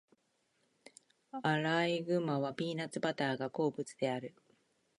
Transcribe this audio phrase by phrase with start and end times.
[1.43, 4.33] アライグマはピーナッツバターが好物である。